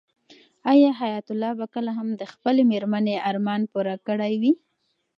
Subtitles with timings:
[0.71, 4.51] آیا حیات الله به کله هم د خپلې مېرمنې ارمان پوره کړی وي؟